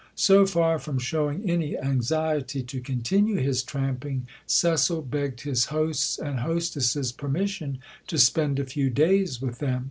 So 0.15 0.47
far 0.47 0.79
from 0.79 0.97
showing 0.97 1.47
any 1.47 1.77
anxiety 1.77 2.63
to 2.63 2.81
continue 2.81 3.35
his 3.35 3.61
tramping, 3.61 4.25
Cecil 4.47 5.03
begged 5.03 5.41
his 5.41 5.65
host's 5.65 6.17
and 6.17 6.39
hostess's 6.39 7.11
permission 7.11 7.77
to 8.07 8.17
spend 8.17 8.57
a 8.57 8.65
few 8.65 8.89
days 8.89 9.39
with 9.43 9.59
them. 9.59 9.79